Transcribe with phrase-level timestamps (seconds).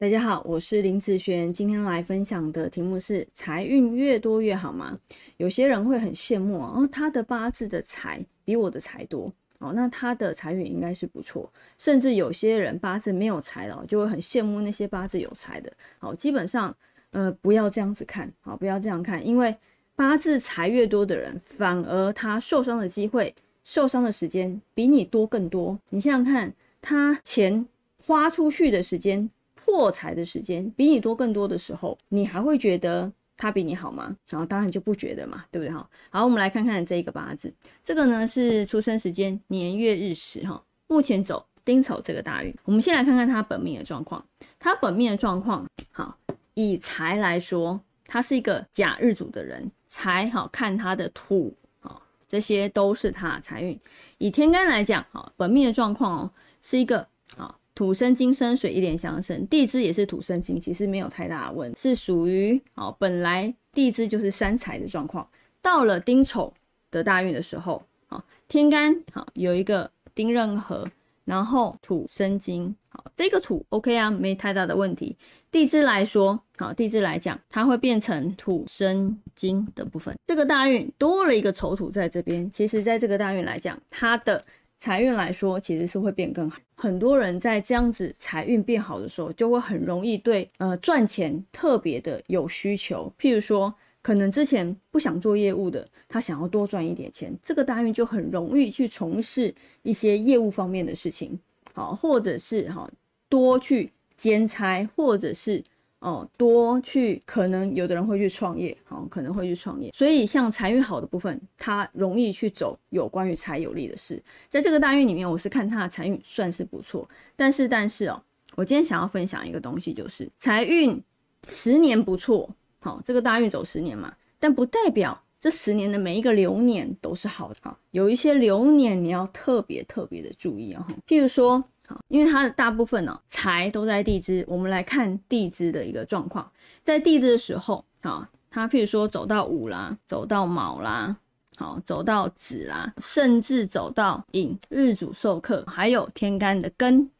[0.00, 4.96] 大家好，我是林子璇，今天来分享的题目是财运越多越好吗？
[5.38, 11.52] 有些人会很羡慕哦，他的八字的财比我的财多哦，那他的财运应该是不错。
[11.78, 15.72] 甚至有些人八字没有财了，就会很羡慕那些八字有财的。
[15.98, 16.72] 好，基本上
[17.10, 19.52] 呃不要这样子看，好不要这样看，因为
[19.96, 23.34] 八字财越多的人，反而他受伤的机会、
[23.64, 25.76] 受伤的时间比你多更多。
[25.90, 27.66] 你想想看，他钱
[28.06, 29.28] 花出去的时间。
[29.60, 34.16] 破财的时间比你多更多的时候，你还会觉得他比你好吗？
[34.30, 35.88] 然后当然就不觉得嘛，对不对哈？
[36.10, 42.54] 好，我们来看看这一个八字，这个呢是出生时间年月日时哈，目前走丁丑这个大运。
[42.64, 44.24] 我们先来看看他本命的状况，
[44.60, 46.16] 他本命的状况好，
[46.54, 53.78] 以财来说，他是一个甲日主的人，财好看他的土好，这些都是他财运。
[54.18, 56.30] 以天干来讲哈，本命的状况哦，
[56.62, 57.06] 是一个
[57.36, 57.54] 啊。
[57.78, 65.24] 土生金生水一连相生，地支也是土生金，其实没有太大的问题，是属于哦本来地支就是三财的状况。
[65.62, 66.52] 到了丁丑
[66.90, 70.84] 的大运的时候，好天干好有一个丁壬合，
[71.24, 75.16] 然后土生金，好这个土 OK 啊，没太大的问题。
[75.52, 80.16] 地支来说，好地支来讲，它会变成土生金的部分。
[80.26, 84.44] 这个大运多了一个丑土在这边，其实在这个大运来讲，它的。
[84.78, 86.58] 财运来说，其实是会变更好。
[86.76, 93.12] 很多人在这样子财运变好的时候，就会很容易对呃赚钱特别的有需求。
[93.18, 101.38] 譬如说，可能之前不想做业务的，他想要多赚一点钱，这个大运就很容易去从事一些业务方面的事情，
[101.74, 102.88] 好，或者是哈
[103.28, 105.62] 多去兼差，或者是。
[106.00, 109.90] 哦，多去可能有的人会去创业，好，可能会去创业。
[109.92, 114.22] 所以像财运好的部分，他容易去走有关于财有利的事。
[114.48, 117.08] 在这个大运里面，我是看他的财运算是不错。
[117.34, 118.22] 但是，但是哦，
[118.54, 121.02] 我今天想要分享一个东西，就是财运
[121.48, 127.56] 十年不错，好，这个大运走十年嘛，但不代表这十年的每一个流年都是好的。
[127.60, 131.64] 好，有一些流年你要特别特别的注意哦，譬如说。
[132.08, 136.50] 因为它的大部分呢财都在地支，我们来看地支的一个状况。
[136.82, 141.16] 在地支的时候，啊，它譬如说走到午啦，走到卯啦，
[141.56, 147.10] 好，走到子啦，甚至走到寅，日主受克，还有天干的根，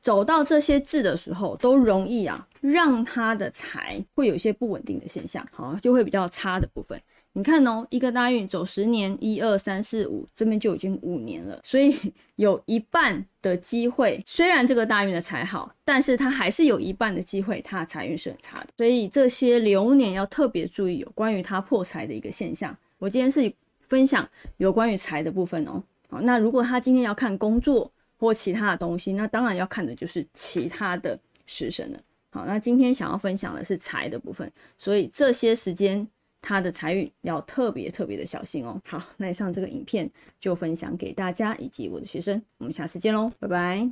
[0.00, 7.00] 走到这些字的时候，都容易啊，让他的财会有一些不稳定的现象，好，就会比较差的部分。
[7.38, 11.96] 你看哦，一个大运走十年，一二三四五，这边就已经五年了，所以
[12.34, 18.66] 有一半的机会，虽然这个大运的财好，但是它还是有一半的机会，它的财运是很差的。
[18.76, 22.76] 所以这些流年要特别注意有关于它破财的一个现象。
[22.98, 23.52] 我今天是
[23.86, 25.80] 分享有关于财的部分哦。
[26.08, 31.16] 好，那如果他今天要看工作或其他的东西，那当然要看的就是其他的
[31.46, 32.00] 食神了。
[32.30, 36.04] 好，那今天想要分享的是财的部分，所以这些时间。
[36.48, 38.80] 他的财运要特别特别的小心哦。
[38.86, 40.10] 好，那以上这个影片
[40.40, 43.86] 就分享给大家以及我的学生，我们下次见喽，拜拜。